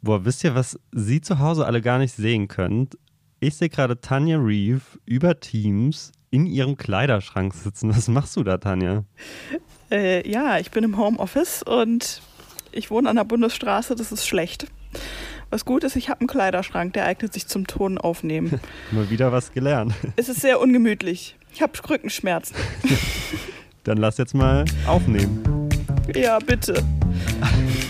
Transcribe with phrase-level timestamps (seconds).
[0.00, 2.96] Boah, wisst ihr, was Sie zu Hause alle gar nicht sehen könnt?
[3.40, 7.90] Ich sehe gerade Tanja Reeve über Teams in ihrem Kleiderschrank sitzen.
[7.90, 9.04] Was machst du da, Tanja?
[9.90, 12.22] Äh, ja, ich bin im Homeoffice und
[12.72, 14.66] ich wohne an der Bundesstraße, das ist schlecht.
[15.50, 18.60] Was gut ist, ich habe einen Kleiderschrank, der eignet sich zum Ton aufnehmen.
[18.90, 19.94] Mal wieder was gelernt.
[20.16, 21.36] Es ist sehr ungemütlich.
[21.52, 22.56] Ich habe Rückenschmerzen.
[23.84, 25.70] Dann lass jetzt mal aufnehmen.
[26.14, 26.84] Ja, bitte.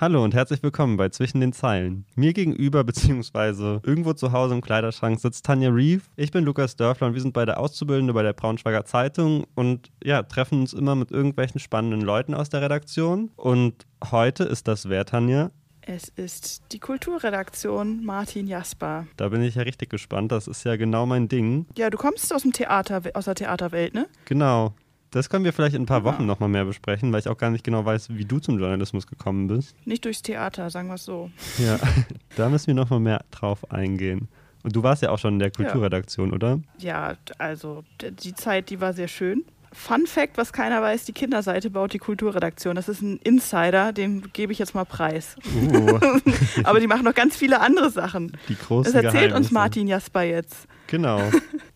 [0.00, 2.04] Hallo und herzlich willkommen bei Zwischen den Zeilen.
[2.16, 6.02] Mir gegenüber beziehungsweise irgendwo zu Hause im Kleiderschrank sitzt Tanja Reeve.
[6.16, 10.24] Ich bin Lukas Dörfler und wir sind beide Auszubildende bei der Braunschweiger Zeitung und ja,
[10.24, 13.30] treffen uns immer mit irgendwelchen spannenden Leuten aus der Redaktion.
[13.36, 15.52] Und heute ist das wer, Tanja?
[15.86, 19.06] Es ist die Kulturredaktion Martin Jasper.
[19.16, 20.32] Da bin ich ja richtig gespannt.
[20.32, 21.66] Das ist ja genau mein Ding.
[21.76, 24.08] Ja, du kommst aus dem Theater, aus der Theaterwelt, ne?
[24.24, 24.74] Genau.
[25.14, 26.26] Das können wir vielleicht in ein paar Wochen ja.
[26.26, 29.46] nochmal mehr besprechen, weil ich auch gar nicht genau weiß, wie du zum Journalismus gekommen
[29.46, 29.76] bist.
[29.84, 31.30] Nicht durchs Theater, sagen wir es so.
[31.58, 31.78] Ja,
[32.36, 34.26] da müssen wir nochmal mehr drauf eingehen.
[34.64, 36.34] Und du warst ja auch schon in der Kulturredaktion, ja.
[36.34, 36.60] oder?
[36.78, 39.44] Ja, also die Zeit, die war sehr schön.
[39.72, 42.74] Fun Fact, was keiner weiß, die Kinderseite baut die Kulturredaktion.
[42.74, 45.36] Das ist ein Insider, den gebe ich jetzt mal preis.
[45.54, 46.00] Uh.
[46.64, 48.36] Aber die machen noch ganz viele andere Sachen.
[48.48, 50.66] Die großen Das erzählt uns Martin Jasper jetzt.
[50.88, 51.20] Genau.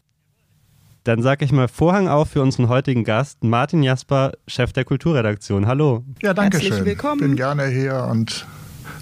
[1.04, 5.66] Dann sage ich mal Vorhang auf für unseren heutigen Gast, Martin Jasper, Chef der Kulturredaktion.
[5.66, 6.04] Hallo.
[6.22, 6.84] Ja, danke Herzlich schön.
[6.84, 7.20] willkommen.
[7.20, 8.46] Bin gerne hier und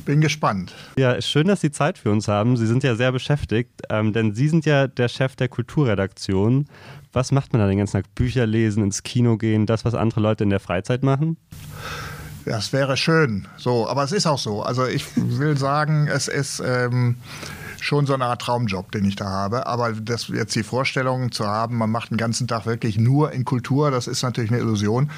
[0.05, 0.73] bin gespannt.
[0.97, 2.57] Ja, schön, dass Sie Zeit für uns haben.
[2.57, 6.67] Sie sind ja sehr beschäftigt, ähm, denn Sie sind ja der Chef der Kulturredaktion.
[7.13, 8.15] Was macht man da den ganzen Tag?
[8.15, 11.37] Bücher lesen, ins Kino gehen, das, was andere Leute in der Freizeit machen?
[12.45, 13.49] Das wäre schön.
[13.57, 14.63] So, aber es ist auch so.
[14.63, 17.17] Also ich will sagen, es ist ähm,
[17.81, 19.67] schon so eine Art Traumjob, den ich da habe.
[19.67, 23.45] Aber das jetzt die Vorstellung zu haben, man macht den ganzen Tag wirklich nur in
[23.45, 25.11] Kultur, das ist natürlich eine Illusion,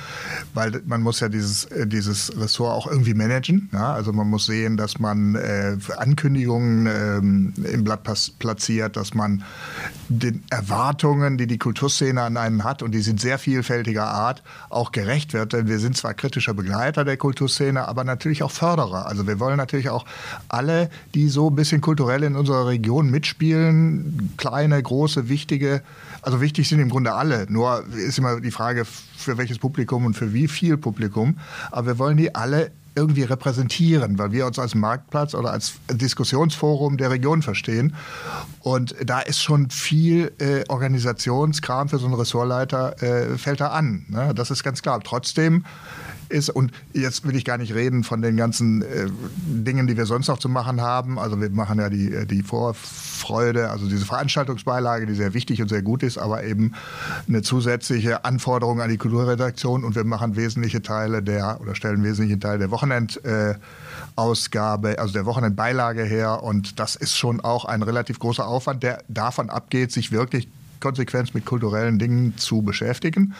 [0.55, 3.71] weil man muss ja dieses, äh, dieses Ressort auch irgendwie managen.
[3.73, 3.93] Ja?
[3.93, 8.01] Also man muss sehen, dass man äh, Ankündigungen ähm, im Blatt
[8.39, 9.45] platziert, dass man
[10.09, 14.93] den Erwartungen, die die Kulturszene an einen hat, und die sind sehr vielfältiger Art, auch
[14.93, 15.53] gerecht wird.
[15.53, 19.07] Denn wir sind zwar kritischer Begleiter der Kulturszene, aber natürlich auch Förderer.
[19.07, 20.05] Also wir wollen natürlich auch
[20.49, 25.83] alle, die so ein bisschen kulturell in unserer Region mitspielen, kleine, große, wichtige,
[26.23, 27.47] also wichtig sind im Grunde alle.
[27.49, 31.39] Nur ist immer die Frage, für welches Publikum und für wie viel Publikum.
[31.71, 36.97] Aber wir wollen die alle irgendwie repräsentieren, weil wir uns als Marktplatz oder als Diskussionsforum
[36.97, 37.95] der Region verstehen.
[38.61, 44.05] Und da ist schon viel äh, Organisationskram für so einen Ressortleiter, äh, fällt da an.
[44.09, 44.35] Ne?
[44.35, 45.01] Das ist ganz klar.
[45.03, 45.65] Trotzdem
[46.29, 46.51] ist.
[46.51, 49.09] Und jetzt will ich gar nicht reden von den ganzen äh,
[49.47, 51.19] Dingen, die wir sonst noch zu machen haben.
[51.19, 55.69] Also wir machen ja die, äh, die Vorfreude, also diese Veranstaltungsbeilage, die sehr wichtig und
[55.69, 56.73] sehr gut ist, aber eben
[57.27, 62.39] eine zusätzliche Anforderung an die Kulturredaktion und wir machen wesentliche Teile der oder stellen wesentliche
[62.39, 66.43] Teile der Wochenendausgabe, äh, also der Wochenendbeilage her.
[66.43, 70.49] Und das ist schon auch ein relativ großer Aufwand, der davon abgeht, sich wirklich
[70.81, 73.35] konsequent mit kulturellen Dingen zu beschäftigen.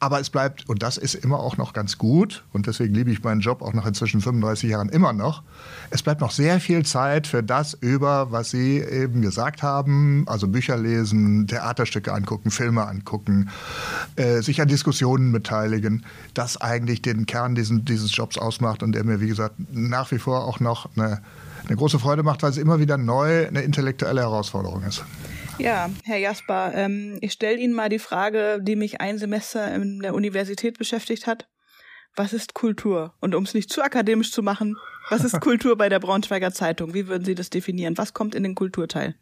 [0.00, 3.22] Aber es bleibt, und das ist immer auch noch ganz gut, und deswegen liebe ich
[3.22, 5.42] meinen Job auch nach inzwischen 35 Jahren immer noch,
[5.90, 10.48] es bleibt noch sehr viel Zeit für das über, was Sie eben gesagt haben, also
[10.48, 13.50] Bücher lesen, Theaterstücke angucken, Filme angucken,
[14.16, 16.04] äh, sich an Diskussionen beteiligen,
[16.34, 20.18] das eigentlich den Kern diesen, dieses Jobs ausmacht und der mir, wie gesagt, nach wie
[20.18, 21.20] vor auch noch eine,
[21.66, 25.04] eine große Freude macht, weil es immer wieder neu eine intellektuelle Herausforderung ist.
[25.58, 30.00] Ja, Herr Jasper, ähm, ich stelle Ihnen mal die Frage, die mich ein Semester in
[30.00, 31.48] der Universität beschäftigt hat.
[32.16, 33.14] Was ist Kultur?
[33.20, 34.76] Und um es nicht zu akademisch zu machen,
[35.10, 36.94] was ist Kultur bei der Braunschweiger Zeitung?
[36.94, 37.98] Wie würden Sie das definieren?
[37.98, 39.14] Was kommt in den Kulturteil?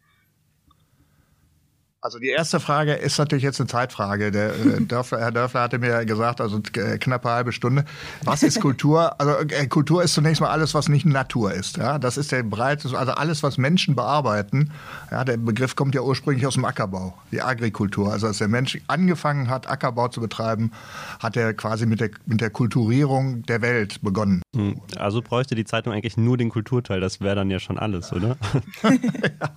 [2.03, 4.29] Also die erste Frage ist natürlich jetzt eine Zeitfrage.
[4.29, 7.85] Der äh, Dörfler, Herr Dörfler hatte mir gesagt, also äh, knappe halbe Stunde.
[8.25, 9.21] Was ist Kultur?
[9.21, 11.77] Also äh, Kultur ist zunächst mal alles, was nicht Natur ist.
[11.77, 14.71] Ja, das ist der breite, also alles, was Menschen bearbeiten.
[15.11, 18.11] Ja, der Begriff kommt ja ursprünglich aus dem Ackerbau, die Agrikultur.
[18.11, 20.73] Also als der Mensch angefangen hat, Ackerbau zu betreiben,
[21.21, 24.41] hat er quasi mit der mit der Kulturierung der Welt begonnen.
[24.53, 24.81] Hm.
[24.97, 26.99] Also bräuchte die Zeitung eigentlich nur den Kulturteil.
[26.99, 28.35] Das wäre dann ja schon alles, oder?
[28.83, 28.89] ja,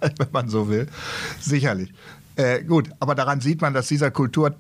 [0.01, 0.87] wenn man so will,
[1.41, 1.93] sicherlich.
[2.37, 4.55] Äh, gut, aber daran sieht man, dass dieser Kultur,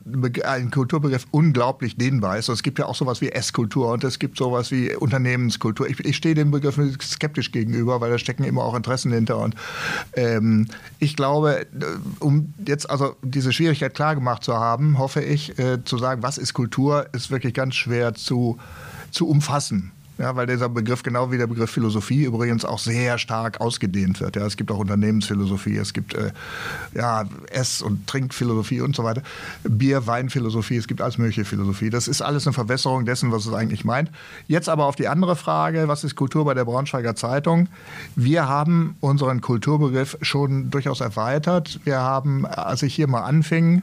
[0.44, 2.49] ein Kulturbegriff unglaublich dehnbar ist.
[2.49, 5.87] Und es gibt ja auch sowas wie Esskultur und es gibt sowas wie Unternehmenskultur.
[5.87, 9.38] Ich, ich stehe dem Begriff skeptisch gegenüber, weil da stecken immer auch Interessen hinter.
[9.38, 9.55] Und
[10.14, 10.69] ähm,
[10.99, 11.67] ich glaube, äh,
[12.20, 16.38] um jetzt also diese Schwierigkeit klar gemacht zu haben, hoffe ich, äh, zu sagen, was
[16.38, 18.58] ist Kultur, ist wirklich ganz schwer zu,
[19.11, 19.93] zu umfassen.
[20.18, 24.36] Ja, weil dieser Begriff genau wie der Begriff Philosophie übrigens auch sehr stark ausgedehnt wird.
[24.36, 26.32] Ja, es gibt auch Unternehmensphilosophie, es gibt äh,
[26.94, 29.22] ja, Ess- und Trinkphilosophie und so weiter,
[29.64, 31.90] Bier, Weinphilosophie, es gibt alles mögliche Philosophie.
[31.90, 34.10] Das ist alles eine Verwässerung dessen, was es eigentlich meint.
[34.48, 37.68] Jetzt aber auf die andere Frage, was ist Kultur bei der Braunschweiger Zeitung?
[38.14, 41.80] Wir haben unseren Kulturbegriff schon durchaus erweitert.
[41.84, 43.82] Wir haben, als ich hier mal anfing,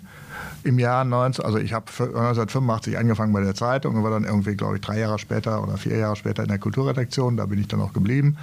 [0.64, 4.56] im Jahr 19, also ich habe 1985 angefangen bei der Zeitung und war dann irgendwie,
[4.56, 7.38] glaube ich, drei Jahre später oder vier Jahre später in der Kulturredaktion.
[7.38, 8.38] Da bin ich dann auch geblieben.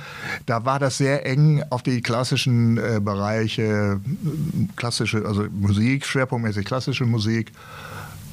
[0.46, 4.00] Da war das sehr eng auf die klassischen äh, Bereiche,
[4.76, 7.52] klassische, also Musik, schwerpunktmäßig klassische Musik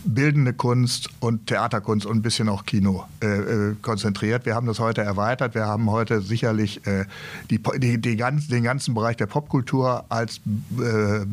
[0.08, 4.46] bildende Kunst und Theaterkunst und ein bisschen auch Kino äh, äh, konzentriert.
[4.46, 5.54] Wir haben das heute erweitert.
[5.54, 7.06] Wir haben heute sicherlich äh,
[7.50, 10.40] die, die, die ganz, den ganzen Bereich der Popkultur als,
[10.80, 11.26] äh,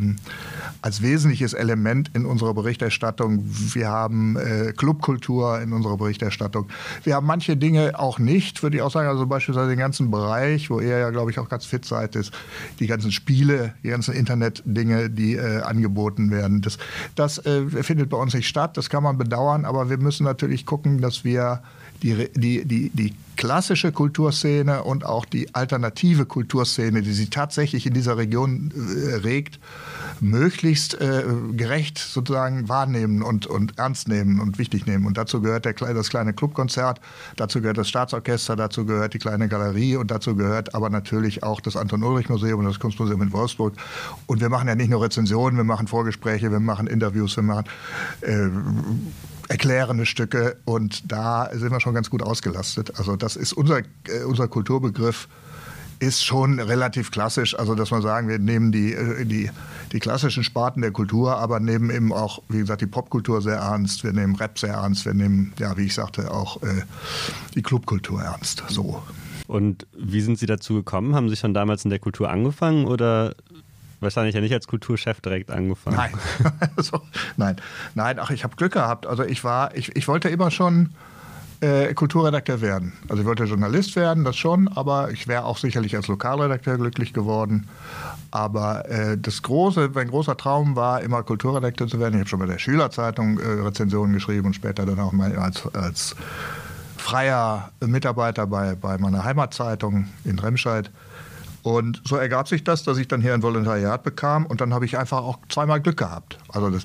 [0.83, 3.45] als wesentliches Element in unserer Berichterstattung.
[3.47, 6.69] Wir haben äh, Clubkultur in unserer Berichterstattung.
[7.05, 9.09] Wir haben manche Dinge auch nicht, würde ich auch sagen.
[9.09, 12.33] Also beispielsweise den ganzen Bereich, wo ihr ja, glaube ich, auch ganz fit seid, ist
[12.81, 16.61] die ganzen Spiele, die ganzen Internet-Dinge, die äh, angeboten werden.
[16.61, 16.79] Das,
[17.15, 17.41] das
[17.83, 18.77] findet bei uns nicht statt hat.
[18.77, 21.63] Das kann man bedauern, aber wir müssen natürlich gucken, dass wir
[22.03, 27.95] die, die, die, die klassische Kulturszene und auch die alternative Kulturszene, die sich tatsächlich in
[27.95, 29.59] dieser Region äh, regt,
[30.21, 35.07] möglichst äh, gerecht sozusagen wahrnehmen und, und ernst nehmen und wichtig nehmen.
[35.07, 37.01] Und dazu gehört der, das kleine Clubkonzert,
[37.37, 41.61] dazu gehört das Staatsorchester, dazu gehört die kleine Galerie und dazu gehört aber natürlich auch
[41.61, 43.75] das Anton-Ulrich-Museum und das Kunstmuseum in Wolfsburg.
[44.27, 47.65] Und wir machen ja nicht nur Rezensionen, wir machen Vorgespräche, wir machen Interviews, wir machen
[48.21, 48.49] äh,
[49.49, 52.99] erklärende Stücke und da sind wir schon ganz gut ausgelastet.
[52.99, 55.29] Also das ist unser, äh, unser Kulturbegriff
[56.01, 57.59] ist schon relativ klassisch.
[57.59, 59.51] Also, dass man sagen, wir nehmen die, äh, die,
[59.93, 64.05] die klassischen Sparten der Kultur, aber nehmen eben auch, wie gesagt, die Popkultur sehr ernst.
[64.05, 65.05] Wir nehmen Rap sehr ernst.
[65.05, 66.83] Wir nehmen, ja, wie ich sagte, auch äh,
[67.55, 68.65] die Clubkultur ernst.
[68.69, 69.03] So.
[69.47, 71.15] Und wie sind Sie dazu gekommen?
[71.15, 73.35] Haben Sie schon damals in der Kultur angefangen oder
[74.01, 75.97] wahrscheinlich ja nicht als Kulturchef direkt angefangen.
[75.97, 76.13] Nein,
[76.77, 77.01] also,
[77.37, 77.57] nein,
[77.95, 78.19] nein.
[78.19, 79.07] Ach, ich habe Glück gehabt.
[79.07, 80.91] Also ich war, ich, ich wollte immer schon
[81.61, 82.93] äh, Kulturredakteur werden.
[83.09, 87.13] Also ich wollte Journalist werden, das schon, aber ich wäre auch sicherlich als Lokalredakteur glücklich
[87.13, 87.69] geworden.
[88.31, 92.15] Aber äh, das große, mein großer Traum war immer Kulturredakteur zu werden.
[92.15, 95.63] Ich habe schon bei der Schülerzeitung äh, Rezensionen geschrieben und später dann auch mal als,
[95.75, 96.17] als
[96.97, 100.91] freier Mitarbeiter bei, bei meiner Heimatzeitung in Remscheid.
[101.65, 104.85] Und so ergab sich das, dass ich dann hier ein Volontariat bekam und dann habe
[104.85, 106.39] ich einfach auch zweimal Glück gehabt.
[106.51, 106.85] Also das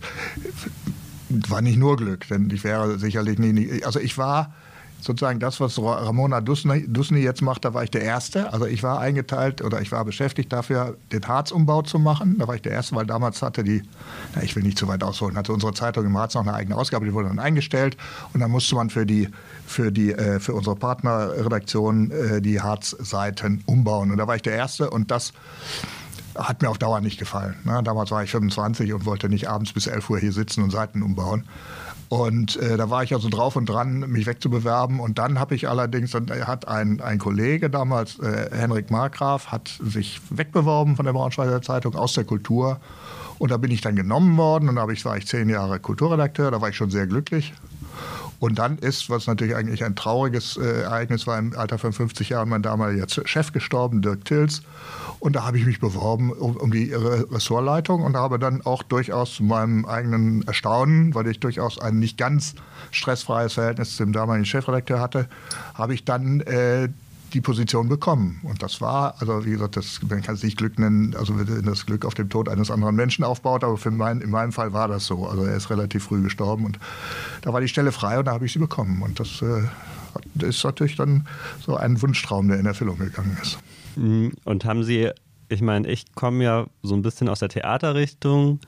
[1.27, 4.53] war nicht nur Glück, denn ich wäre sicherlich nie, also ich war
[5.01, 8.51] sozusagen das, was Ramona Dusny, jetzt macht, da war ich der Erste.
[8.53, 12.37] Also ich war eingeteilt oder ich war beschäftigt dafür, den Harzumbau zu machen.
[12.37, 13.83] Da war ich der Erste, weil damals hatte die,
[14.35, 16.75] na, ich will nicht zu weit ausholen, hatte unsere Zeitung im Harz noch eine eigene
[16.75, 17.97] Ausgabe, die wurde dann eingestellt
[18.33, 19.29] und dann musste man für die
[19.65, 24.55] für die äh, für unsere Partnerredaktion äh, die Harz-Seiten umbauen und da war ich der
[24.55, 25.33] Erste und das
[26.35, 27.55] hat mir auf Dauer nicht gefallen.
[27.63, 27.81] Ne?
[27.83, 31.01] Damals war ich 25 und wollte nicht abends bis 11 Uhr hier sitzen und Seiten
[31.01, 31.45] umbauen.
[32.09, 34.99] Und äh, da war ich also drauf und dran, mich wegzubewerben.
[34.99, 39.79] Und dann habe ich allerdings, dann hat ein, ein Kollege damals, äh, Henrik Markgraf, hat
[39.83, 42.79] sich wegbeworben von der Braunschweiger Zeitung aus der Kultur.
[43.37, 46.51] Und da bin ich dann genommen worden und da ich, war ich zehn Jahre Kulturredakteur,
[46.51, 47.53] da war ich schon sehr glücklich.
[48.39, 52.29] Und dann ist, was natürlich eigentlich ein trauriges äh, Ereignis war, im Alter von 50
[52.29, 54.61] Jahren mein damaliger Chef gestorben, Dirk Tills.
[55.19, 59.35] Und da habe ich mich beworben um, um, die Ressortleitung und habe dann auch durchaus
[59.35, 62.55] zu meinem eigenen Erstaunen, weil ich durchaus ein nicht ganz
[62.91, 65.27] stressfreies Verhältnis zum damaligen Chefredakteur hatte,
[65.73, 66.87] habe ich dann äh,
[67.29, 68.39] die Position bekommen.
[68.43, 71.63] Und das war, also wie gesagt, das, man kann es nicht Glück nennen, also wenn
[71.63, 74.73] das Glück auf dem Tod eines anderen Menschen aufbaut, aber für mein, in meinem Fall
[74.73, 75.25] war das so.
[75.27, 76.79] Also er ist relativ früh gestorben und
[77.41, 79.01] da war die Stelle frei und da habe ich sie bekommen.
[79.01, 81.27] Und das äh, ist natürlich dann
[81.59, 83.57] so ein Wunschtraum, der in Erfüllung gegangen ist.
[83.95, 84.33] Mhm.
[84.43, 85.09] Und haben Sie,
[85.49, 88.59] ich meine, ich komme ja so ein bisschen aus der Theaterrichtung.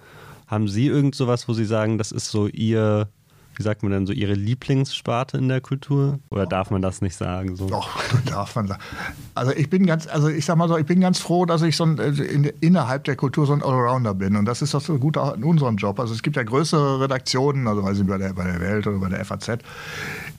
[0.48, 3.10] Haben Sie irgend sowas, wo Sie sagen, das ist so Ihr
[3.56, 6.20] wie sagt man denn so, Ihre Lieblingssparte in der Kultur?
[6.30, 7.56] Oder darf man das nicht sagen?
[7.56, 7.68] So?
[7.68, 7.90] Doch,
[8.26, 8.74] darf man.
[9.36, 11.76] Also ich bin ganz, also ich sag mal so, ich bin ganz froh, dass ich
[11.76, 14.36] so ein, in, innerhalb der Kultur so ein Allrounder bin.
[14.36, 16.00] Und das ist so gut auch in unserem Job.
[16.00, 18.98] Also es gibt ja größere Redaktionen, also weiß ich, bei der, bei der Welt oder
[18.98, 19.60] bei der FAZ.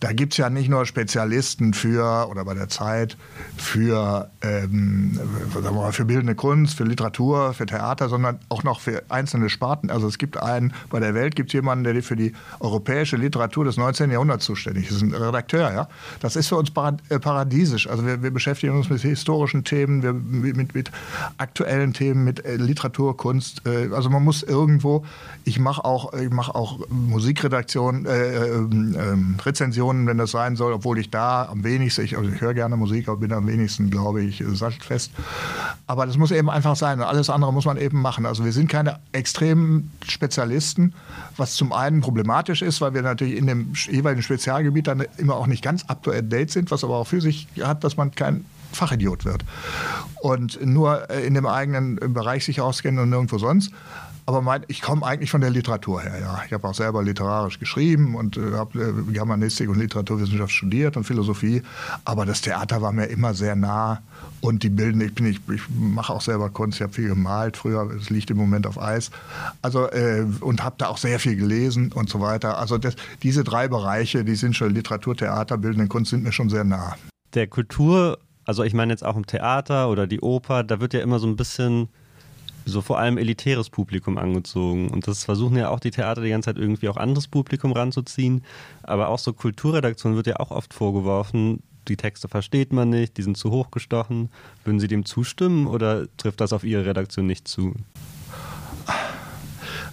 [0.01, 3.17] Da gibt es ja nicht nur Spezialisten für, oder bei der Zeit,
[3.57, 5.13] für, ähm,
[5.53, 9.49] sagen wir mal, für bildende Kunst, für Literatur, für Theater, sondern auch noch für einzelne
[9.49, 9.91] Sparten.
[9.91, 13.17] Also es gibt einen, bei der Welt gibt es jemanden, der für die europäische europäische
[13.17, 14.11] Literatur des 19.
[14.11, 14.89] Jahrhunderts zuständig.
[14.89, 15.89] Das ist ein Redakteur, ja.
[16.21, 16.71] Das ist für uns
[17.09, 17.89] äh, paradiesisch.
[17.89, 20.91] Also wir, wir beschäftigen uns mit historischen Themen, wir, mit, mit
[21.39, 23.63] aktuellen Themen, mit äh, Literatur, Kunst.
[23.67, 25.05] Äh, also man muss irgendwo,
[25.45, 30.99] ich mache auch, ich mache auch Musikredaktion, äh, ähm, Rezensionen, wenn das sein soll, obwohl
[30.99, 34.23] ich da am wenigsten, ich, also ich höre gerne Musik, aber bin am wenigsten, glaube
[34.23, 35.11] ich, sattelfest.
[35.87, 37.01] Aber das muss eben einfach sein.
[37.01, 38.27] Alles andere muss man eben machen.
[38.27, 40.95] Also wir sind keine extremen Spezialisten,
[41.37, 45.47] was zum einen problematisch ist, weil wir natürlich in dem jeweiligen Spezialgebiet dann immer auch
[45.47, 48.45] nicht ganz up to date sind, was aber auch für sich hat, dass man kein
[48.73, 49.45] Fachidiot wird
[50.23, 53.73] und nur äh, in dem eigenen Bereich sich auskennen und nirgendwo sonst.
[54.25, 56.19] Aber mein, ich komme eigentlich von der Literatur her.
[56.21, 56.43] Ja.
[56.47, 61.05] Ich habe auch selber literarisch geschrieben und äh, habe äh, Germanistik und Literaturwissenschaft studiert und
[61.05, 61.63] Philosophie.
[62.05, 64.01] Aber das Theater war mir immer sehr nah.
[64.41, 67.91] Und die Bilden, ich, ich, ich mache auch selber Kunst, ich habe viel gemalt früher,
[67.91, 69.11] es liegt im Moment auf Eis.
[69.61, 72.59] Also, äh, und habe da auch sehr viel gelesen und so weiter.
[72.59, 76.49] Also das, diese drei Bereiche, die sind schon Literatur, Theater, Bildende Kunst, sind mir schon
[76.49, 76.97] sehr nah.
[77.35, 81.01] Der Kultur, also ich meine jetzt auch im Theater oder die Oper, da wird ja
[81.01, 81.89] immer so ein bisschen
[82.65, 84.89] so vor allem elitäres Publikum angezogen.
[84.91, 88.45] Und das versuchen ja auch die Theater die ganze Zeit irgendwie auch anderes Publikum ranzuziehen.
[88.83, 93.23] Aber auch so Kulturredaktion wird ja auch oft vorgeworfen, die Texte versteht man nicht, die
[93.23, 94.31] sind zu hochgestochen.
[94.65, 97.75] Würden Sie dem zustimmen oder trifft das auf Ihre Redaktion nicht zu?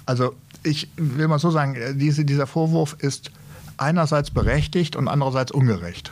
[0.05, 0.33] Also
[0.63, 3.31] ich will mal so sagen, diese, dieser Vorwurf ist
[3.77, 6.11] einerseits berechtigt und andererseits ungerecht.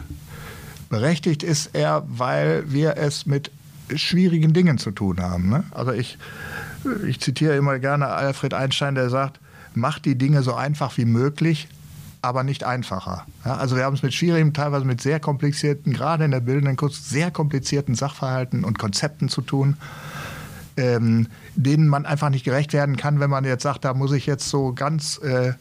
[0.89, 3.51] Berechtigt ist er, weil wir es mit
[3.95, 5.49] schwierigen Dingen zu tun haben.
[5.49, 5.63] Ne?
[5.71, 6.17] Also ich,
[7.05, 9.39] ich zitiere immer gerne Alfred Einstein, der sagt,
[9.73, 11.67] macht die Dinge so einfach wie möglich,
[12.21, 13.25] aber nicht einfacher.
[13.45, 16.75] Ja, also wir haben es mit schwierigen, teilweise mit sehr komplizierten, gerade in der bildenden
[16.75, 19.77] Kunst, sehr komplizierten Sachverhalten und Konzepten zu tun,
[20.75, 24.25] ähm, denen man einfach nicht gerecht werden kann, wenn man jetzt sagt, da muss ich
[24.25, 25.53] jetzt so ganz äh,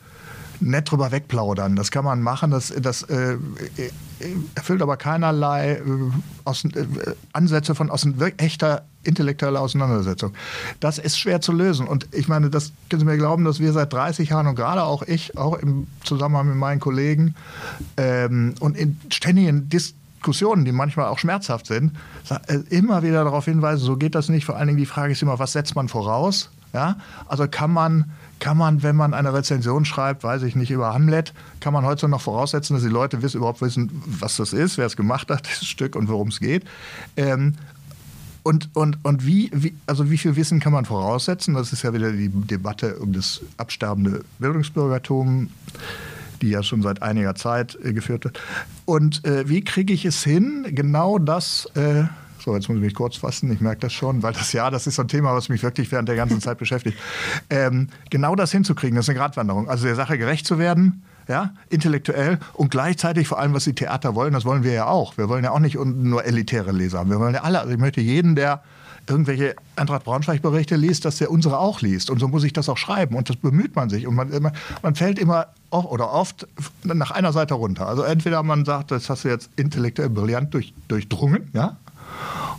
[0.60, 1.76] nett drüber wegplaudern.
[1.76, 3.36] Das kann man machen, das, das äh,
[4.54, 5.82] erfüllt aber keinerlei äh,
[6.44, 6.86] aus, äh,
[7.32, 8.06] Ansätze von aus
[8.38, 10.32] echter intellektueller Auseinandersetzung.
[10.80, 11.86] Das ist schwer zu lösen.
[11.86, 14.82] Und ich meine, das können Sie mir glauben, dass wir seit 30 Jahren und gerade
[14.82, 17.34] auch ich, auch im Zusammenhang mit meinen Kollegen
[17.96, 21.92] ähm, und in ständigen Diskussionen, die manchmal auch schmerzhaft sind,
[22.48, 24.44] äh, immer wieder darauf hinweisen, so geht das nicht.
[24.44, 26.50] Vor allen Dingen die Frage ist immer, was setzt man voraus?
[26.72, 26.96] Ja?
[27.26, 31.32] Also kann man kann man, wenn man eine Rezension schreibt, weiß ich nicht, über Hamlet,
[31.60, 34.86] kann man heute noch voraussetzen, dass die Leute wissen, überhaupt wissen, was das ist, wer
[34.86, 36.64] es gemacht hat, das Stück und worum es geht.
[37.16, 37.54] Ähm,
[38.42, 41.54] und, und, und wie, wie, also wie viel Wissen kann man voraussetzen?
[41.54, 45.50] Das ist ja wieder die Debatte um das absterbende Bildungsbürgertum,
[46.42, 48.40] die ja schon seit einiger Zeit äh, geführt wird.
[48.84, 52.04] Und äh, wie kriege ich es hin, genau das äh,
[52.46, 54.86] so, jetzt muss ich mich kurz fassen, ich merke das schon, weil das ja, das
[54.86, 56.96] ist so ein Thema, was mich wirklich während der ganzen Zeit beschäftigt.
[57.50, 59.68] Ähm, genau das hinzukriegen, das ist eine Gratwanderung.
[59.68, 64.14] Also der Sache gerecht zu werden, ja, intellektuell und gleichzeitig vor allem, was die Theater
[64.14, 65.18] wollen, das wollen wir ja auch.
[65.18, 67.10] Wir wollen ja auch nicht nur elitäre Leser haben.
[67.10, 68.62] Wir wollen ja alle, also ich möchte jeden, der
[69.08, 72.10] irgendwelche Eintracht Braunschweig-Berichte liest, dass der unsere auch liest.
[72.10, 73.16] Und so muss ich das auch schreiben.
[73.16, 74.06] Und das bemüht man sich.
[74.06, 76.46] Und man, man fällt immer oder oft
[76.84, 77.86] nach einer Seite runter.
[77.86, 81.76] Also entweder man sagt, das hast du jetzt intellektuell brillant durch, durchdrungen, ja,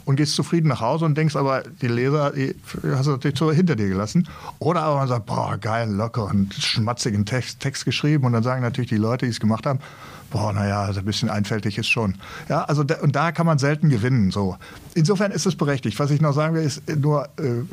[0.05, 2.55] und gehst zufrieden nach Hause und denkst aber, die Leser die
[2.95, 4.27] hast du natürlich hinter dir gelassen.
[4.59, 8.61] Oder aber man sagt, boah, geil, locker und schmatzigen Text, Text geschrieben und dann sagen
[8.61, 9.79] natürlich die Leute, die es gemacht haben,
[10.29, 12.15] boah, naja, also ein bisschen einfältig ist schon.
[12.49, 14.31] Ja, also da, und da kann man selten gewinnen.
[14.31, 14.57] So.
[14.93, 15.99] Insofern ist es berechtigt.
[15.99, 17.63] Was ich noch sagen will, ist nur, äh,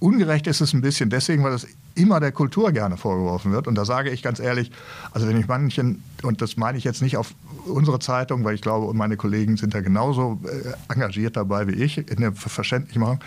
[0.00, 3.66] ungerecht ist es ein bisschen deswegen, weil es immer der Kultur gerne vorgeworfen wird.
[3.66, 4.70] Und da sage ich ganz ehrlich,
[5.12, 7.34] also wenn ich manchen, und das meine ich jetzt nicht auf
[7.66, 11.72] unsere Zeitung, weil ich glaube, und meine Kollegen sind da genauso äh, engagiert dabei wie
[11.72, 13.20] ich in der Verständlichmachung.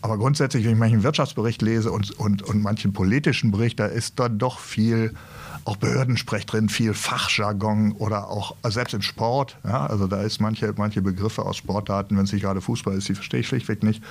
[0.00, 4.18] Aber grundsätzlich, wenn ich manchen Wirtschaftsbericht lese und, und, und manchen politischen Bericht, da ist
[4.18, 5.14] dann doch viel
[5.64, 9.56] auch Behördensprech drin, viel Fachjargon oder auch also selbst im Sport.
[9.64, 13.08] Ja, also da ist manche, manche Begriffe aus Sportdaten, wenn es nicht gerade Fußball ist,
[13.08, 14.02] die verstehe ich schlichtweg nicht.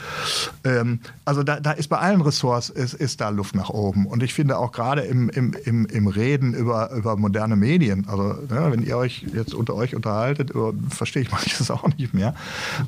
[0.63, 4.05] Ähm, also da, da ist bei allen Ressorts ist, ist da Luft nach oben.
[4.05, 8.37] Und ich finde auch gerade im, im, im, im Reden über, über moderne Medien, also
[8.49, 12.33] ja, wenn ihr euch jetzt unter euch unterhaltet, über, verstehe ich manches auch nicht mehr.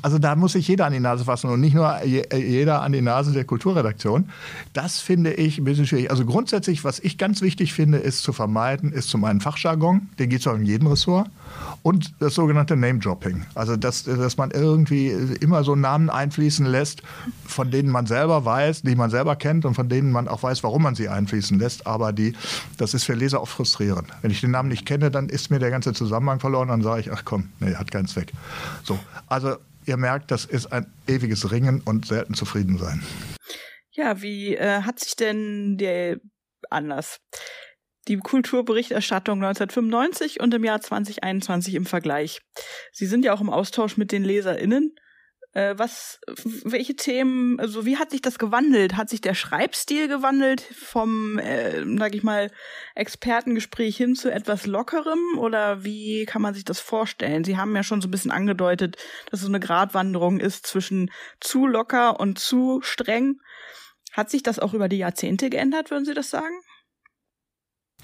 [0.00, 3.02] Also da muss sich jeder an die Nase fassen und nicht nur jeder an die
[3.02, 4.30] Nase der Kulturredaktion.
[4.72, 6.10] Das finde ich ein bisschen schwierig.
[6.10, 10.08] Also grundsätzlich, was ich ganz wichtig finde, ist zu vermeiden, vermeiden, ist zum einen Fachjargon,
[10.18, 11.28] den gibt es auch in jedem Ressort,
[11.82, 13.44] und das sogenannte Name-Dropping.
[13.54, 15.08] Also, dass, dass man irgendwie
[15.40, 17.02] immer so Namen einfließen lässt,
[17.44, 20.62] von denen man selber weiß, die man selber kennt und von denen man auch weiß,
[20.62, 21.86] warum man sie einfließen lässt.
[21.86, 22.34] Aber die,
[22.78, 24.08] das ist für Leser auch frustrierend.
[24.22, 26.68] Wenn ich den Namen nicht kenne, dann ist mir der ganze Zusammenhang verloren.
[26.68, 28.32] Dann sage ich, ach komm, nee, hat keinen Zweck.
[28.84, 33.02] So, also ihr merkt, das ist ein ewiges Ringen und selten zufrieden sein.
[33.90, 36.18] Ja, wie äh, hat sich denn der
[36.70, 37.20] anders?
[38.08, 42.40] Die Kulturberichterstattung 1995 und im Jahr 2021 im Vergleich.
[42.92, 44.94] Sie sind ja auch im Austausch mit den LeserInnen.
[45.54, 46.20] Äh, was,
[46.64, 48.96] welche Themen, also wie hat sich das gewandelt?
[48.96, 52.50] Hat sich der Schreibstil gewandelt vom, äh, sag ich mal,
[52.96, 55.38] Expertengespräch hin zu etwas lockerem?
[55.38, 57.44] Oder wie kann man sich das vorstellen?
[57.44, 58.96] Sie haben ja schon so ein bisschen angedeutet,
[59.30, 63.40] dass es eine Gratwanderung ist zwischen zu locker und zu streng.
[64.12, 66.54] Hat sich das auch über die Jahrzehnte geändert, würden Sie das sagen?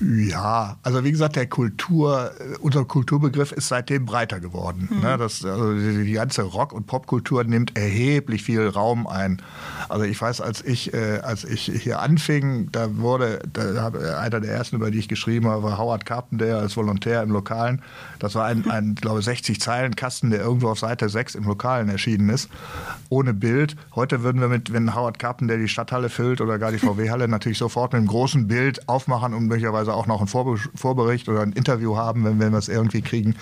[0.00, 4.88] Ja, also wie gesagt, der Kultur, äh, unser Kulturbegriff ist seitdem breiter geworden.
[4.90, 5.00] Mhm.
[5.00, 5.18] Ne?
[5.18, 9.42] Das, also die ganze Rock- und Popkultur nimmt erheblich viel Raum ein.
[9.88, 14.40] Also ich weiß, als ich, äh, als ich hier anfing, da wurde, da hat einer
[14.40, 17.82] der ersten, über die ich geschrieben habe, war Howard Carpenter als Volontär im Lokalen.
[18.18, 21.88] Das war ein, ein glaube 60 Zeilen Kasten, der irgendwo auf Seite 6 im Lokalen
[21.88, 22.48] erschienen ist,
[23.08, 23.76] ohne Bild.
[23.94, 27.58] Heute würden wir mit, wenn Howard Carpenter die Stadthalle füllt oder gar die VW-Halle, natürlich
[27.58, 31.52] sofort mit einem großen Bild aufmachen und möglicherweise möglicherweise auch noch einen Vorbericht oder ein
[31.52, 33.34] Interview haben, wenn, wenn wir es irgendwie kriegen.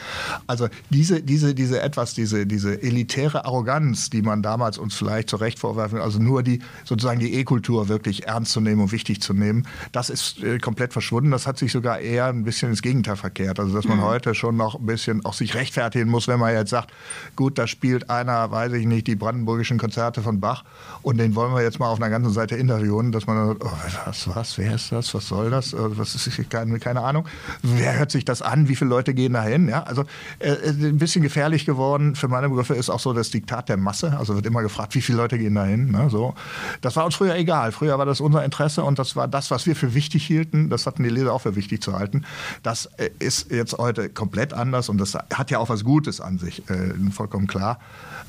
[0.46, 5.36] Also diese, diese, diese etwas, diese, diese elitäre Arroganz, die man damals uns vielleicht zu
[5.36, 9.34] Recht vorwerfen, also nur die sozusagen die E-Kultur wirklich ernst zu nehmen und wichtig zu
[9.34, 11.30] nehmen, das ist äh, komplett verschwunden.
[11.30, 13.58] Das hat sich sogar eher ein bisschen ins Gegenteil verkehrt.
[13.60, 14.02] Also dass man mhm.
[14.02, 16.92] heute schon noch ein bisschen auch sich rechtfertigen muss, wenn man jetzt sagt,
[17.34, 20.64] gut, da spielt einer, weiß ich nicht, die brandenburgischen Konzerte von Bach
[21.02, 23.64] und den wollen wir jetzt mal auf einer ganzen Seite interviewen, dass man dann sagt,
[23.64, 27.26] oh, was, was, wer ist das, was soll das, äh, was ist keine, keine Ahnung.
[27.62, 28.68] Wer hört sich das an?
[28.68, 29.68] Wie viele Leute gehen da hin?
[29.68, 30.04] Ja, also
[30.38, 32.14] äh, äh, ein bisschen gefährlich geworden.
[32.14, 34.16] Für meine Begriffe ist auch so das Diktat der Masse.
[34.18, 35.90] Also wird immer gefragt, wie viele Leute gehen da hin?
[35.90, 36.34] Ne, so.
[36.80, 37.72] Das war uns früher egal.
[37.72, 40.70] Früher war das unser Interesse und das war das, was wir für wichtig hielten.
[40.70, 42.24] Das hatten die Leser auch für wichtig zu halten.
[42.62, 46.38] Das äh, ist jetzt heute komplett anders und das hat ja auch was Gutes an
[46.38, 47.78] sich, äh, vollkommen klar.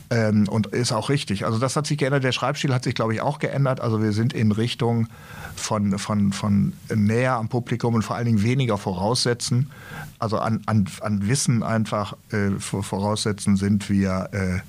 [0.10, 1.46] Ähm, und ist auch richtig.
[1.46, 2.24] Also das hat sich geändert.
[2.24, 3.82] Der Schreibstil hat sich, glaube ich, auch geändert.
[3.82, 5.08] Also wir sind in Richtung
[5.56, 9.72] von, von, von näher am Publikum und vor allen Dingen weniger voraussetzen.
[10.20, 14.30] Also an, an, an Wissen einfach äh, voraussetzen sind wir.
[14.32, 14.60] Äh,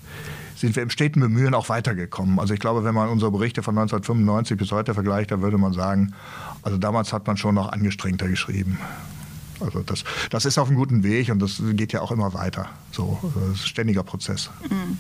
[0.59, 2.41] sind wir im steten Bemühen auch weitergekommen.
[2.41, 5.73] Also ich glaube, wenn man unsere Berichte von 1995 bis heute vergleicht, dann würde man
[5.73, 6.15] sagen,
[6.63, 8.77] also damals hat man schon noch angestrengter geschrieben.
[9.61, 12.71] Also das, das ist auf einem guten Weg und das geht ja auch immer weiter.
[12.91, 14.51] So, das ist ein ständiger Prozess.
[14.69, 14.99] Mhm.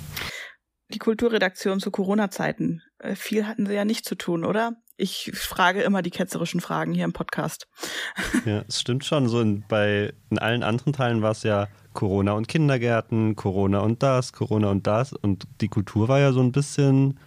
[0.94, 2.80] Die Kulturredaktion zu Corona-Zeiten.
[2.98, 4.76] Äh, viel hatten sie ja nicht zu tun, oder?
[5.00, 7.68] Ich frage immer die ketzerischen Fragen hier im Podcast.
[8.44, 9.28] Ja, es stimmt schon.
[9.28, 14.02] So in, bei in allen anderen Teilen war es ja Corona und Kindergärten, Corona und
[14.02, 15.12] das, Corona und das.
[15.12, 17.18] Und die Kultur war ja so ein bisschen,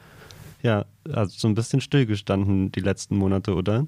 [0.61, 3.87] ja, also so ein bisschen stillgestanden die letzten Monate, oder?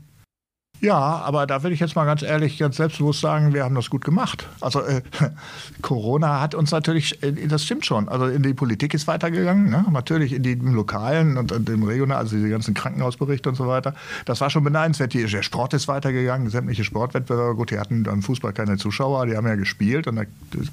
[0.83, 3.89] Ja, aber da will ich jetzt mal ganz ehrlich, ganz selbstbewusst sagen, wir haben das
[3.89, 4.49] gut gemacht.
[4.59, 5.01] Also äh,
[5.81, 9.85] Corona hat uns natürlich, äh, das stimmt schon, also in die Politik ist weitergegangen, ne?
[9.91, 13.95] natürlich in im Lokalen und, und im Regionalen, also diese ganzen Krankenhausberichte und so weiter.
[14.25, 15.13] Das war schon beneidenswert.
[15.13, 17.55] Der Sport ist weitergegangen, sämtliche Sportwettbewerbe.
[17.55, 20.23] Gut, die hatten dann Fußball keine Zuschauer, die haben ja gespielt und da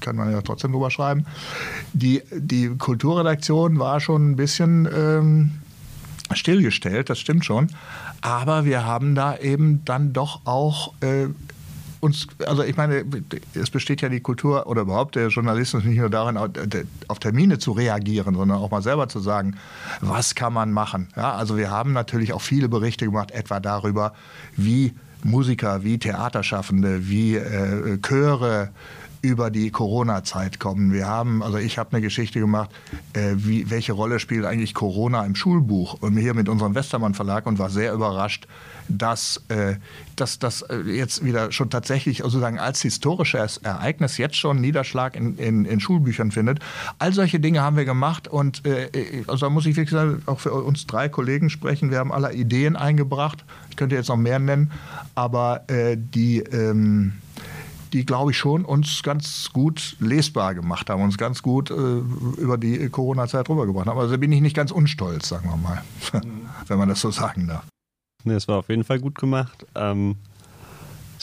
[0.01, 1.25] kann man ja trotzdem drüber schreiben.
[1.93, 4.89] Die, die Kulturredaktion war schon ein bisschen...
[4.93, 5.51] Ähm,
[6.35, 7.67] stillgestellt, das stimmt schon.
[8.21, 11.27] Aber wir haben da eben dann doch auch äh,
[12.01, 13.05] uns, also ich meine,
[13.53, 16.37] es besteht ja die Kultur oder überhaupt der Journalismus nicht nur darin,
[17.07, 19.55] auf Termine zu reagieren, sondern auch mal selber zu sagen,
[20.01, 21.07] was kann man machen.
[21.15, 24.13] Ja, also wir haben natürlich auch viele Berichte gemacht, etwa darüber,
[24.57, 28.69] wie Musiker, wie Theaterschaffende, wie äh, Chöre,
[29.21, 30.91] über die Corona-Zeit kommen.
[30.93, 32.71] Wir haben, also ich habe eine Geschichte gemacht,
[33.13, 36.01] äh, wie, welche Rolle spielt eigentlich Corona im Schulbuch?
[36.01, 38.47] Und hier mit unserem Westermann Verlag und war sehr überrascht,
[38.89, 39.75] dass, äh,
[40.15, 45.65] das äh, jetzt wieder schon tatsächlich sozusagen als historisches Ereignis jetzt schon Niederschlag in, in,
[45.65, 46.59] in Schulbüchern findet.
[46.99, 50.23] All solche Dinge haben wir gemacht und äh, äh also da muss ich wirklich sagen,
[50.25, 51.91] auch für uns drei Kollegen sprechen.
[51.91, 53.45] Wir haben alle Ideen eingebracht.
[53.69, 54.71] Ich könnte jetzt noch mehr nennen,
[55.15, 57.13] aber äh, die ähm,
[57.93, 62.57] die, glaube ich, schon uns ganz gut lesbar gemacht haben, uns ganz gut äh, über
[62.57, 63.99] die Corona-Zeit rübergebracht haben.
[63.99, 65.83] Also bin ich nicht ganz unstolz, sagen wir mal,
[66.67, 67.65] wenn man das so sagen darf.
[68.23, 69.65] Nee, es war auf jeden Fall gut gemacht.
[69.75, 70.15] Ähm,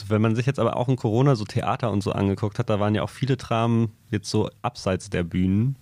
[0.06, 2.78] wenn man sich jetzt aber auch in Corona so Theater und so angeguckt hat, da
[2.80, 5.76] waren ja auch viele Dramen jetzt so abseits der Bühnen.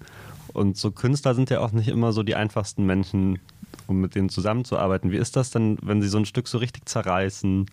[0.52, 3.38] Und so Künstler sind ja auch nicht immer so die einfachsten Menschen,
[3.86, 5.10] um mit denen zusammenzuarbeiten.
[5.10, 7.66] Wie ist das denn, wenn sie so ein Stück so richtig zerreißen?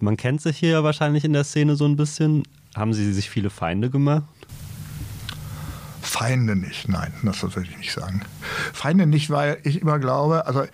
[0.00, 2.42] Man kennt sich hier wahrscheinlich in der Szene so ein bisschen.
[2.74, 4.24] Haben Sie sich viele Feinde gemacht?
[6.02, 8.22] Feinde nicht, nein, das würde ich nicht sagen.
[8.72, 10.64] Feinde nicht, weil ich immer glaube, also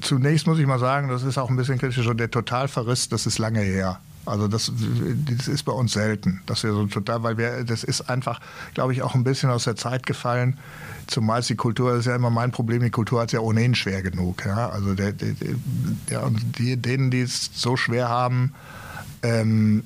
[0.00, 3.38] zunächst muss ich mal sagen, das ist auch ein bisschen kritisch, der Totalverriss, das ist
[3.38, 4.00] lange her.
[4.24, 4.70] Also das,
[5.36, 8.40] das ist bei uns selten, dass wir so total, weil wir, das ist einfach,
[8.74, 10.58] glaube ich, auch ein bisschen aus der Zeit gefallen.
[11.08, 13.74] Zumal die Kultur, das ist ja immer mein Problem, die Kultur hat es ja ohnehin
[13.74, 14.44] schwer genug.
[14.46, 14.68] Ja?
[14.70, 15.34] Also der, der,
[16.08, 18.54] der, und die, denen, die es so schwer haben,
[19.22, 19.82] ähm,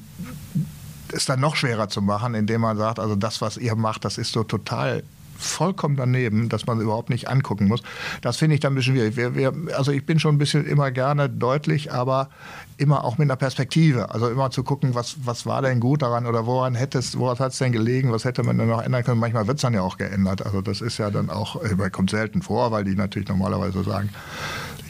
[1.12, 4.18] es dann noch schwerer zu machen, indem man sagt, also das, was ihr macht, das
[4.18, 5.02] ist so total
[5.38, 7.82] vollkommen daneben, dass man überhaupt nicht angucken muss.
[8.20, 9.16] Das finde ich dann ein bisschen schwierig.
[9.16, 12.28] Wir, wir, also ich bin schon ein bisschen immer gerne deutlich, aber
[12.76, 14.10] immer auch mit einer Perspektive.
[14.10, 17.58] Also immer zu gucken, was, was war denn gut daran oder woran woran hat es
[17.58, 19.20] denn gelegen, was hätte man denn noch ändern können.
[19.20, 20.44] Manchmal wird es dann ja auch geändert.
[20.44, 24.10] Also das ist ja dann auch, äh, kommt selten vor, weil die natürlich normalerweise sagen,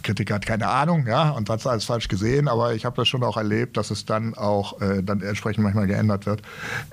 [0.06, 3.08] Kritiker hat keine Ahnung, ja, und hat es alles falsch gesehen, aber ich habe das
[3.08, 6.42] schon auch erlebt, dass es dann auch äh, dann entsprechend manchmal geändert wird.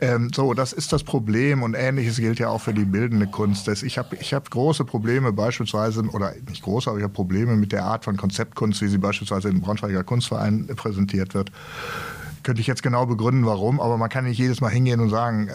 [0.02, 3.67] Ähm, so, das ist das Problem und ähnliches gilt ja auch für die bildende Kunst.
[3.67, 7.56] Das, ich habe ich hab große Probleme beispielsweise, oder nicht große, aber ich habe Probleme
[7.56, 11.52] mit der Art von Konzeptkunst, wie sie beispielsweise im Braunschweiger Kunstverein präsentiert wird
[12.43, 15.49] könnte ich jetzt genau begründen, warum, aber man kann nicht jedes Mal hingehen und sagen,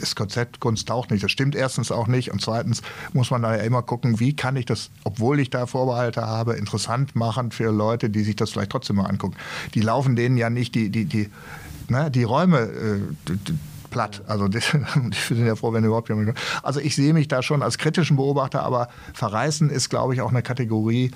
[0.00, 1.24] das äh, Konzept Kunst taucht nicht.
[1.24, 4.56] Das stimmt erstens auch nicht und zweitens muss man da ja immer gucken, wie kann
[4.56, 8.70] ich das, obwohl ich da Vorbehalte habe, interessant machen für Leute, die sich das vielleicht
[8.70, 9.36] trotzdem mal angucken.
[9.74, 11.30] Die laufen denen ja nicht die, die, die,
[11.88, 13.32] ne, die Räume äh,
[13.90, 14.22] platt.
[14.26, 14.58] Also die,
[14.96, 16.36] die sind ja froh, wenn überhaupt jemand.
[16.62, 20.30] Also ich sehe mich da schon als kritischen Beobachter, aber verreißen ist, glaube ich, auch
[20.30, 21.12] eine Kategorie,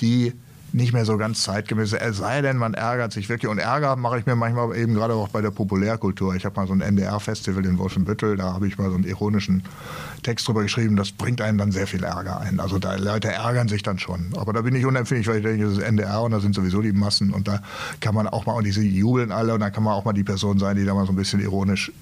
[0.00, 0.32] die
[0.72, 1.92] nicht mehr so ganz zeitgemäß.
[1.92, 3.50] Es sei denn, man ärgert sich wirklich.
[3.50, 6.34] Und Ärger mache ich mir manchmal eben gerade auch bei der Populärkultur.
[6.34, 9.62] Ich habe mal so ein NDR-Festival in Wolfenbüttel, da habe ich mal so einen ironischen
[10.22, 10.96] Text drüber geschrieben.
[10.96, 12.60] Das bringt einen dann sehr viel Ärger ein.
[12.60, 14.32] Also da Leute ärgern sich dann schon.
[14.36, 16.80] Aber da bin ich unempfindlich, weil ich denke, das ist NDR und da sind sowieso
[16.80, 17.32] die Massen.
[17.32, 17.60] Und da
[18.00, 20.24] kann man auch mal, und diese jubeln alle, und da kann man auch mal die
[20.24, 21.92] Person sein, die da mal so ein bisschen ironisch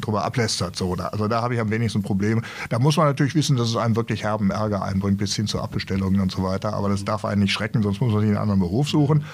[0.00, 0.76] drüber ablästert.
[0.76, 2.42] So, also da habe ich am wenigsten Probleme.
[2.68, 5.60] Da muss man natürlich wissen, dass es einem wirklich herben Ärger einbringt, bis hin zu
[5.60, 6.74] Abbestellungen und so weiter.
[6.74, 9.24] Aber das darf einen nicht schrecken, sonst muss man sich einen anderen Beruf suchen.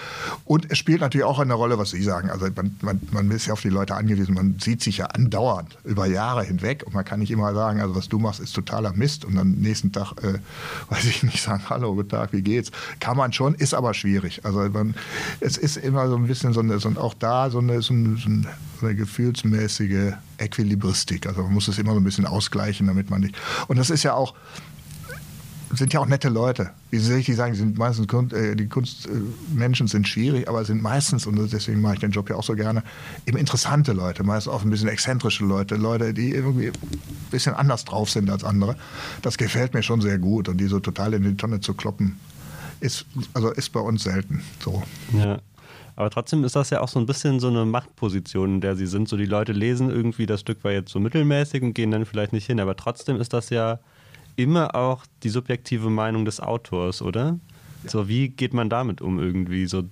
[0.45, 2.31] Und es spielt natürlich auch eine Rolle, was Sie sagen.
[2.31, 4.35] Also man, man, man ist ja auf die Leute angewiesen.
[4.35, 6.85] Man sieht sich ja andauernd über Jahre hinweg.
[6.87, 9.25] Und man kann nicht immer sagen, also was du machst, ist totaler Mist.
[9.25, 10.39] Und am nächsten Tag, äh,
[10.91, 12.71] weiß ich nicht, sagen, hallo, guten Tag, wie geht's?
[13.01, 14.45] Kann man schon, ist aber schwierig.
[14.45, 14.95] Also man,
[15.41, 18.17] es ist immer so ein bisschen so eine, so auch da so eine, so eine,
[18.17, 18.29] so
[18.87, 21.27] eine gefühlsmäßige Äquilibristik.
[21.27, 23.37] Also man muss es immer so ein bisschen ausgleichen, damit man nicht.
[23.69, 24.35] Und das ist ja auch,
[25.73, 26.71] sind ja auch nette Leute.
[26.91, 31.37] Wie Sie richtig sagen, sind meistens äh, die Kunstmenschen sind schwierig, aber sind meistens, und
[31.53, 32.83] deswegen mache ich den Job ja auch so gerne,
[33.27, 36.73] eben interessante Leute, meist auch ein bisschen exzentrische Leute, Leute, die irgendwie ein
[37.31, 38.77] bisschen anders drauf sind als andere.
[39.23, 40.49] Das gefällt mir schon sehr gut.
[40.49, 42.19] Und die so total in die Tonne zu kloppen,
[42.81, 44.83] ist, also ist bei uns selten so.
[45.13, 45.41] Ja.
[45.97, 48.87] Aber trotzdem ist das ja auch so ein bisschen so eine Machtposition, in der sie
[48.87, 49.09] sind.
[49.09, 52.35] So die Leute lesen irgendwie, das Stück war jetzt so mittelmäßig und gehen dann vielleicht
[52.35, 52.61] nicht hin.
[52.61, 53.81] Aber trotzdem ist das ja
[54.37, 57.39] immer auch die subjektive Meinung des Autors, oder?
[57.85, 57.91] Ja.
[57.91, 59.67] So, wie geht man damit um irgendwie?
[59.67, 59.85] So,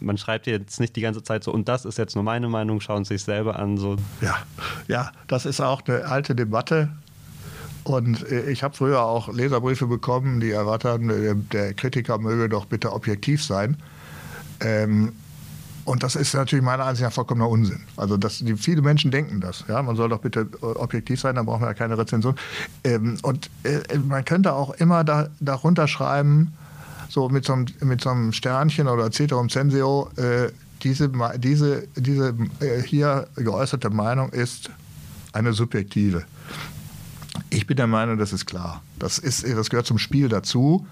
[0.00, 2.80] man schreibt jetzt nicht die ganze Zeit so, und das ist jetzt nur meine Meinung,
[2.80, 3.76] schauen Sie sich selber an.
[3.76, 3.96] So.
[4.20, 4.36] Ja,
[4.88, 6.90] ja, das ist auch eine alte Debatte.
[7.84, 12.64] Und äh, ich habe früher auch Leserbriefe bekommen, die erwarten, äh, der Kritiker möge doch
[12.64, 13.76] bitte objektiv sein.
[14.60, 15.12] Ähm,
[15.84, 17.80] und das ist natürlich meiner Ansicht nach vollkommener Unsinn.
[17.96, 19.64] Also das, die, viele Menschen denken das.
[19.68, 22.36] Ja, man soll doch bitte äh, objektiv sein, dann brauchen wir ja keine Rezension.
[22.84, 26.54] Ähm, und äh, man könnte auch immer da, darunter schreiben,
[27.08, 30.48] so mit so einem, mit so einem Sternchen oder Ceterum Censeo, äh,
[30.82, 34.70] diese, diese, diese äh, hier geäußerte Meinung ist
[35.32, 36.24] eine subjektive.
[37.54, 38.82] Ich bin der Meinung, das ist klar.
[38.98, 40.86] Das, ist, das gehört zum Spiel dazu.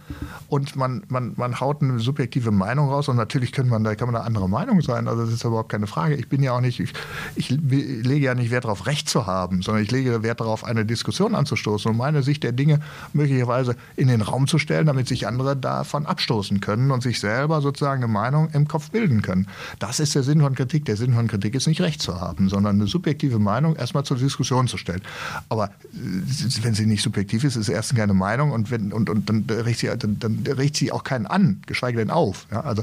[0.48, 3.08] Und man, man, man haut eine subjektive Meinung raus.
[3.08, 5.08] Und natürlich kann man, da kann man eine andere Meinung sein.
[5.08, 6.14] Also das ist überhaupt keine Frage.
[6.14, 6.92] Ich bin ja auch nicht, ich,
[7.34, 10.84] ich lege ja nicht Wert darauf, Recht zu haben, sondern ich lege Wert darauf, eine
[10.84, 12.80] Diskussion anzustoßen und meine Sicht der Dinge
[13.12, 17.60] möglicherweise in den Raum zu stellen, damit sich andere davon abstoßen können und sich selber
[17.60, 19.48] sozusagen eine Meinung im Kopf bilden können.
[19.78, 20.84] Das ist der Sinn von Kritik.
[20.84, 24.18] Der Sinn von Kritik ist nicht Recht zu haben, sondern eine subjektive Meinung erstmal zur
[24.18, 25.02] Diskussion zu stellen.
[25.48, 29.28] Aber äh, wenn sie nicht subjektiv ist, ist erstens keine Meinung und, wenn, und, und
[29.28, 32.46] dann, riecht sie, dann, dann riecht sie auch keinen an, geschweige denn auf.
[32.50, 32.82] Ja, also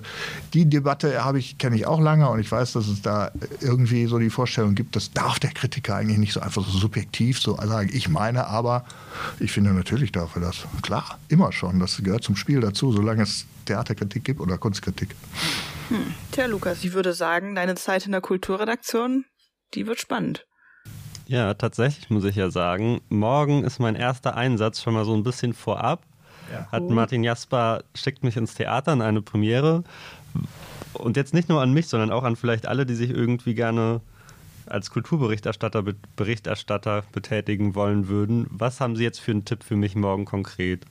[0.54, 4.06] die Debatte habe ich, kenne ich auch lange und ich weiß, dass es da irgendwie
[4.08, 7.56] so die Vorstellung gibt, das darf der Kritiker eigentlich nicht so einfach so subjektiv so
[7.58, 7.90] sagen.
[7.94, 8.86] Ich meine aber,
[9.40, 10.66] ich finde natürlich darf er das.
[10.82, 11.80] Klar, immer schon.
[11.80, 15.16] Das gehört zum Spiel dazu, solange es Theaterkritik gibt oder Kunstkritik.
[15.90, 16.14] Hm.
[16.32, 19.26] Tja, Lukas, ich würde sagen, deine Zeit in der Kulturredaktion,
[19.74, 20.46] die wird spannend.
[21.30, 25.22] Ja, tatsächlich muss ich ja sagen, morgen ist mein erster Einsatz schon mal so ein
[25.22, 26.02] bisschen vorab.
[26.52, 26.68] Ja.
[26.72, 29.84] Hat Martin Jasper schickt mich ins Theater in eine Premiere.
[30.94, 34.02] Und jetzt nicht nur an mich, sondern auch an vielleicht alle, die sich irgendwie gerne
[34.66, 35.84] als Kulturberichterstatter
[36.16, 38.48] Berichterstatter betätigen wollen würden.
[38.50, 40.84] Was haben Sie jetzt für einen Tipp für mich morgen konkret?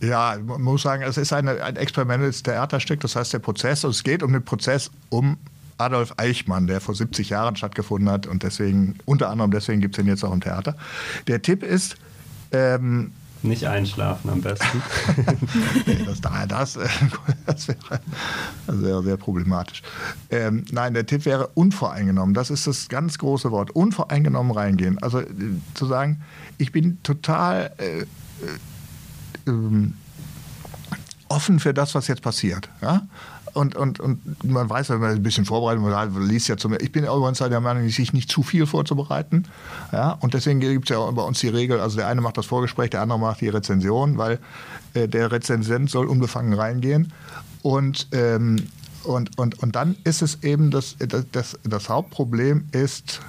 [0.00, 3.90] Ja, man muss sagen, es ist eine, ein experimentelles Theaterstück, das heißt der Prozess, und
[3.90, 5.38] es geht um den Prozess um
[5.78, 10.02] Adolf Eichmann, der vor 70 Jahren stattgefunden hat und deswegen, unter anderem deswegen gibt es
[10.02, 10.76] den jetzt auch im Theater.
[11.26, 11.96] Der Tipp ist,
[12.52, 14.82] ähm, nicht einschlafen am besten.
[16.06, 16.78] das, das,
[17.46, 18.00] das, wäre
[18.68, 19.82] sehr, sehr problematisch.
[20.30, 22.34] Ähm, nein, der Tipp wäre unvoreingenommen.
[22.34, 23.72] Das ist das ganz große Wort.
[23.72, 25.02] Unvoreingenommen reingehen.
[25.02, 25.26] Also äh,
[25.74, 26.22] zu sagen,
[26.58, 28.06] ich bin total äh, äh,
[29.48, 29.94] ähm,
[31.28, 32.68] offen für das, was jetzt passiert.
[32.80, 33.02] Ja?
[33.54, 36.90] Und, und, und man weiß, wenn man ein bisschen vorbereitet, man liest ja zum Ich
[36.90, 39.44] bin übrigens der Meinung, sich nicht zu viel vorzubereiten.
[39.92, 40.16] Ja?
[40.20, 42.90] Und deswegen gibt es ja bei uns die Regel, also der eine macht das Vorgespräch,
[42.90, 44.38] der andere macht die Rezension, weil
[44.94, 47.12] äh, der Rezensent soll unbefangen reingehen.
[47.62, 48.68] Und, ähm,
[49.04, 50.96] und, und, und dann ist es eben, das,
[51.32, 53.20] das, das Hauptproblem ist,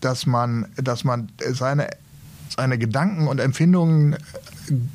[0.00, 1.88] dass man, dass man seine
[2.56, 4.16] seine Gedanken und Empfindungen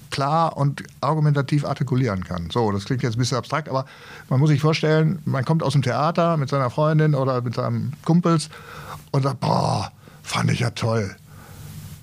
[0.09, 2.49] klar und argumentativ artikulieren kann.
[2.51, 3.85] So, das klingt jetzt ein bisschen abstrakt, aber
[4.29, 7.93] man muss sich vorstellen, man kommt aus dem Theater mit seiner Freundin oder mit seinem
[8.05, 8.49] Kumpels
[9.11, 9.91] und sagt, boah,
[10.23, 11.15] fand ich ja toll.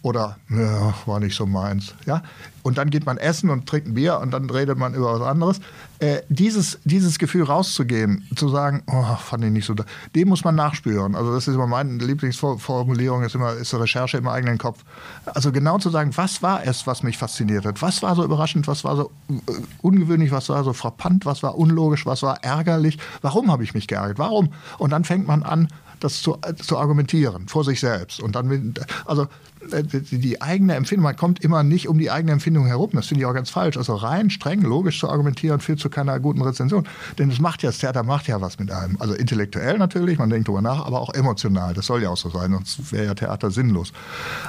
[0.06, 1.92] Oder, ja, war nicht so meins.
[2.06, 2.22] Ja?
[2.62, 5.26] Und dann geht man essen und trinkt ein Bier und dann redet man über was
[5.26, 5.58] anderes.
[5.98, 9.74] Äh, dieses, dieses Gefühl rauszugehen, zu sagen, oh, fand ich nicht so,
[10.14, 11.16] dem muss man nachspüren.
[11.16, 14.84] Also das ist immer meine Lieblingsformulierung, ist immer, ist Recherche im eigenen Kopf.
[15.24, 17.82] Also genau zu sagen, was war es, was mich fasziniert hat?
[17.82, 19.34] Was war so überraschend, was war so äh,
[19.82, 22.98] ungewöhnlich, was war so frappant, was war unlogisch, was war ärgerlich?
[23.22, 24.20] Warum habe ich mich geärgert?
[24.20, 24.50] Warum?
[24.78, 25.66] Und dann fängt man an,
[26.00, 28.20] das zu, zu argumentieren vor sich selbst.
[28.20, 29.26] Und dann, also
[29.72, 32.90] äh, die eigene Empfindung, man kommt immer nicht um die eigene Empfindung herum.
[32.92, 33.76] Das finde ich auch ganz falsch.
[33.76, 36.86] Also rein streng logisch zu argumentieren führt zu keiner guten Rezension.
[37.18, 38.96] Denn es macht ja, das Theater macht ja was mit einem.
[39.00, 41.74] Also intellektuell natürlich, man denkt darüber nach, aber auch emotional.
[41.74, 43.92] Das soll ja auch so sein, sonst wäre ja Theater sinnlos.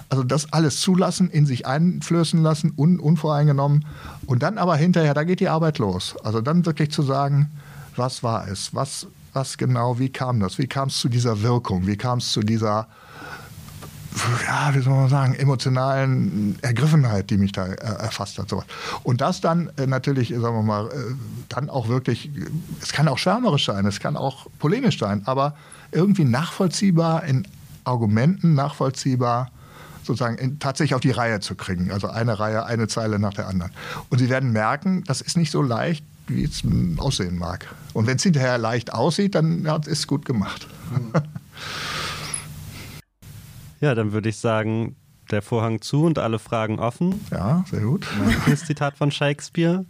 [0.10, 3.86] Also das alles zulassen, in sich einflößen lassen, un, unvoreingenommen.
[4.26, 6.16] Und dann aber hinterher, da geht die Arbeit los.
[6.24, 7.50] Also dann wirklich zu sagen,
[7.96, 8.74] was war es?
[8.76, 9.08] Was,
[9.38, 10.58] was genau, wie kam das?
[10.58, 11.86] Wie kam es zu dieser Wirkung?
[11.86, 12.88] Wie kam es zu dieser
[14.48, 18.52] ja, wie soll man sagen, emotionalen Ergriffenheit, die mich da äh, erfasst hat.
[19.04, 21.14] Und das dann äh, natürlich, sagen wir mal, äh,
[21.50, 22.32] dann auch wirklich,
[22.82, 25.56] es kann auch schwärmerisch sein, es kann auch polemisch sein, aber
[25.92, 27.48] irgendwie nachvollziehbar in
[27.84, 29.52] Argumenten, nachvollziehbar
[30.04, 31.92] sozusagen in, tatsächlich auf die Reihe zu kriegen.
[31.92, 33.72] Also eine Reihe, eine Zeile nach der anderen.
[34.10, 36.64] Und Sie werden merken, das ist nicht so leicht, wie es
[36.98, 37.74] aussehen mag.
[37.94, 40.68] Und wenn es hinterher leicht aussieht, dann ja, ist es gut gemacht.
[43.80, 44.96] Ja, dann würde ich sagen,
[45.30, 47.26] der Vorhang zu und alle Fragen offen.
[47.32, 48.08] Ja, sehr gut.
[48.46, 49.86] Ein Zitat von Shakespeare.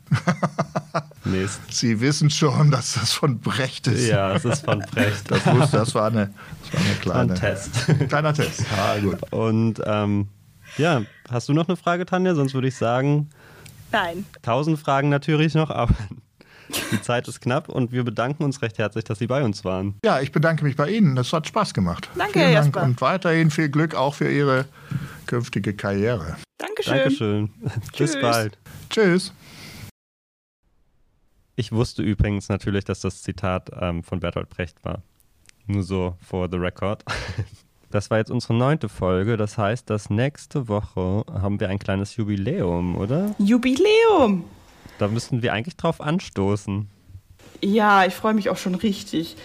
[1.25, 1.61] Nächst.
[1.71, 4.07] Sie wissen schon, dass das von Brecht ist.
[4.07, 5.29] Ja, es ist von Brecht.
[5.29, 7.33] Das, wusste, das, war, eine, das war eine kleine.
[7.33, 8.09] Ein Test.
[8.09, 8.65] Kleiner Test.
[8.77, 9.31] Ah, gut.
[9.31, 10.27] Und ähm,
[10.77, 12.35] ja, hast du noch eine Frage, Tanja?
[12.35, 13.29] Sonst würde ich sagen.
[13.91, 14.25] Nein.
[14.41, 15.93] Tausend Fragen natürlich noch, aber
[16.91, 19.95] die Zeit ist knapp und wir bedanken uns recht herzlich, dass Sie bei uns waren.
[20.03, 21.15] Ja, ich bedanke mich bei Ihnen.
[21.15, 22.09] Das hat Spaß gemacht.
[22.15, 22.83] Danke, Vielen Herr Dank Jasper.
[22.87, 24.65] und weiterhin viel Glück auch für Ihre
[25.25, 26.37] künftige Karriere.
[26.57, 26.97] Dankeschön.
[26.97, 27.49] Dankeschön.
[27.97, 28.57] Bis bald.
[28.89, 29.33] Tschüss.
[31.55, 35.01] Ich wusste übrigens natürlich, dass das Zitat ähm, von Bertolt Brecht war.
[35.65, 37.03] Nur so for the record.
[37.89, 39.37] Das war jetzt unsere neunte Folge.
[39.37, 43.33] Das heißt, dass nächste Woche haben wir ein kleines Jubiläum, oder?
[43.39, 44.43] Jubiläum!
[44.97, 46.89] Da müssten wir eigentlich drauf anstoßen.
[47.61, 49.35] Ja, ich freue mich auch schon richtig.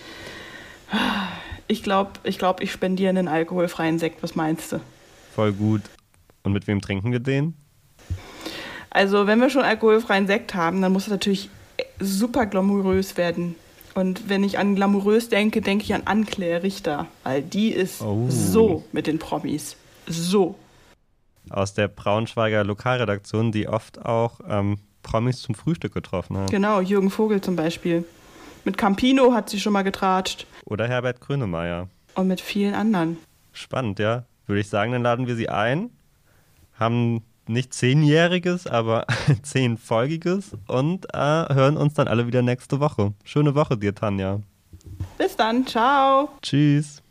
[1.69, 4.23] Ich glaube, ich, glaub, ich spendiere einen alkoholfreien Sekt.
[4.23, 4.81] Was meinst du?
[5.35, 5.83] Voll gut.
[6.43, 7.55] Und mit wem trinken wir den?
[8.91, 11.49] Also, wenn wir schon alkoholfreien Sekt haben, dann muss es natürlich
[11.99, 13.55] super glamourös werden.
[13.95, 18.27] Und wenn ich an glamourös denke, denke ich an Anne-Claire Richter, weil die ist oh.
[18.29, 19.77] so mit den Promis.
[20.07, 20.57] So.
[21.51, 26.47] Aus der Braunschweiger Lokalredaktion, die oft auch ähm, Promis zum Frühstück getroffen haben.
[26.47, 28.05] Genau, Jürgen Vogel zum Beispiel.
[28.65, 30.47] Mit Campino hat sie schon mal getratscht.
[30.65, 31.89] Oder Herbert Grönemeyer.
[32.15, 33.19] Und mit vielen anderen.
[33.53, 34.25] Spannend, ja.
[34.47, 35.91] Würde ich sagen, dann laden wir sie ein.
[36.79, 39.07] Haben nicht zehnjähriges, aber
[39.43, 43.13] zehnfolgiges und äh, hören uns dann alle wieder nächste Woche.
[43.25, 44.41] Schöne Woche dir, Tanja.
[45.19, 46.29] Bis dann, ciao.
[46.41, 47.02] Tschüss.